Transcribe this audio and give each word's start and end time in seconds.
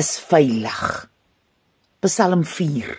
is 0.00 0.16
veilig. 0.30 0.82
Psalm 2.00 2.44
4. 2.48 2.96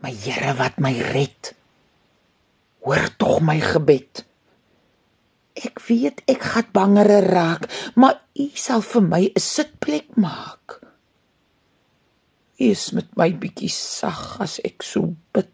My 0.00 0.12
Here 0.14 0.54
wat 0.56 0.80
my 0.80 0.94
red. 1.12 1.52
Hoor 2.86 3.10
tog 3.20 3.42
my 3.44 3.58
gebed. 3.60 4.24
Ek 5.58 5.82
weet 5.88 6.22
ek 6.30 6.44
gaan 6.54 6.70
bangere 6.72 7.18
raak, 7.26 7.66
maar 7.98 8.22
U 8.38 8.46
sal 8.54 8.84
vir 8.86 9.02
my 9.02 9.22
'n 9.26 9.42
sitplek 9.42 10.14
maak. 10.14 10.78
Is 12.56 12.92
met 12.94 13.10
my 13.18 13.30
bietjie 13.34 13.70
sag 13.70 14.38
as 14.40 14.58
ek 14.64 14.82
so 14.82 15.14
bid, 15.34 15.50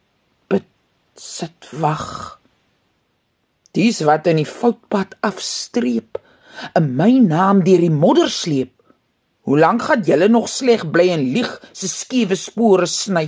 bid, 0.49 0.69
sit 1.17 1.73
wag. 1.81 2.39
Dis 3.73 4.05
wat 4.05 4.29
in 4.29 4.37
die 4.37 4.49
foutpad 4.49 5.17
afstreep, 5.21 6.21
in 6.77 6.95
my 6.97 7.19
naam 7.19 7.65
deur 7.65 7.81
die 7.81 7.91
modder 7.91 8.31
sleep. 8.31 8.84
Hoe 9.45 9.59
lank 9.59 9.83
gaan 9.83 10.03
julle 10.03 10.29
nog 10.29 10.49
sleg 10.49 10.87
bly 10.91 11.11
en 11.13 11.25
lieg 11.35 11.51
se 11.73 11.89
skewe 11.89 12.37
spore 12.39 12.87
sny? 12.89 13.27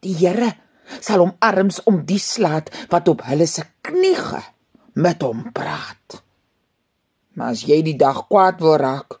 Die 0.00 0.14
Here 0.16 0.54
sal 1.04 1.20
hom 1.20 1.34
arms 1.44 1.82
om 1.90 2.00
die 2.08 2.20
slaat 2.22 2.70
wat 2.92 3.08
op 3.12 3.24
hulle 3.28 3.48
se 3.50 3.64
knieë 3.84 4.40
met 5.04 5.20
hom 5.24 5.42
praat. 5.52 6.22
Maar 7.36 7.52
as 7.52 7.66
jy 7.68 7.82
die 7.84 7.96
dag 8.00 8.22
kwaad 8.30 8.62
wil 8.64 8.78
raak, 8.80 9.18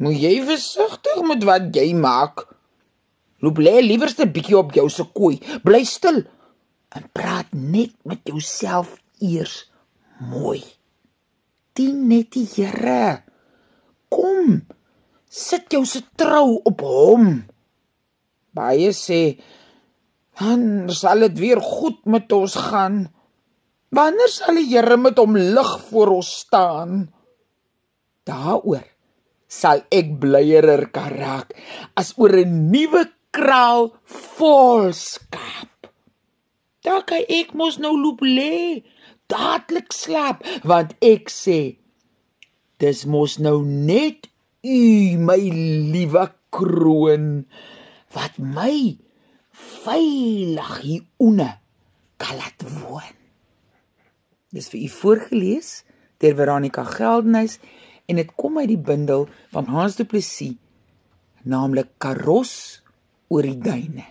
moet 0.00 0.16
jy 0.16 0.38
versigtig 0.48 1.20
met 1.28 1.44
wat 1.44 1.68
jy 1.76 1.90
maak. 1.92 2.46
Loop 3.44 3.60
lê 3.60 3.82
liewerste 3.84 4.24
bietjie 4.24 4.56
op 4.56 4.72
jou 4.72 4.86
se 4.88 5.04
kooi, 5.12 5.36
bly 5.66 5.82
stil 5.84 6.22
en 6.96 7.04
praat 7.12 7.52
net 7.52 7.92
met 8.08 8.24
jouself 8.24 8.96
eers 9.20 9.66
mooi. 10.32 10.62
Dien 11.76 12.06
net 12.08 12.32
die 12.36 12.46
Here. 12.54 13.22
Kom. 14.42 14.62
Sit 15.30 15.70
jou 15.72 15.84
se 15.86 16.02
trou 16.18 16.58
op 16.66 16.82
hom. 16.82 17.28
Baie 18.52 18.90
sê 18.92 19.38
dan 20.40 20.90
sal 20.90 21.22
dit 21.28 21.36
weer 21.38 21.60
goed 21.62 22.00
met 22.10 22.32
ons 22.34 22.56
gaan. 22.58 23.04
Wanneer 23.94 24.32
sal 24.32 24.58
die 24.58 24.66
Here 24.72 24.96
met 24.98 25.20
hom 25.20 25.36
lig 25.36 25.70
voor 25.90 26.16
ons 26.16 26.30
staan? 26.42 27.04
Daaroor 28.26 28.82
sal 29.46 29.84
ek 29.94 30.10
blyerer 30.18 30.88
kan 30.90 31.12
raak 31.14 31.54
as 31.94 32.10
oor 32.18 32.34
'n 32.42 32.72
nuwe 32.72 33.04
kraal 33.30 33.92
vol 34.34 34.90
skaap. 34.92 35.92
Daar 36.82 37.04
kan 37.04 37.22
ek 37.28 37.54
mos 37.54 37.78
nou 37.78 37.94
loop 37.94 38.20
lê, 38.20 38.82
dadelik 39.28 39.92
slaap, 39.92 40.42
want 40.64 40.96
ek 41.00 41.30
sê 41.30 41.78
dis 42.82 43.04
mos 43.06 43.38
nou 43.38 43.62
net 43.62 44.31
u 44.62 45.18
my 45.18 45.40
liewe 45.90 46.28
kroon 46.54 47.26
wat 48.14 48.36
my 48.38 48.94
veilig 49.82 50.70
hier 50.82 51.02
onder 51.18 51.58
kan 52.22 52.38
laat 52.38 52.62
woon. 52.78 53.16
Dis 54.54 54.70
vir 54.70 54.84
u 54.86 54.88
voorgeles 54.88 55.82
deur 56.22 56.36
Veronica 56.38 56.84
Geldenhuys 56.86 57.58
en 58.06 58.20
dit 58.20 58.30
kom 58.38 58.60
uit 58.60 58.70
die 58.70 58.78
bundel 58.78 59.26
van 59.50 59.66
Hans 59.66 59.98
Du 59.98 60.06
Plessis 60.06 60.54
naamlik 61.42 61.96
Karos 61.98 62.82
oor 63.32 63.42
die 63.42 63.58
duine. 63.58 64.06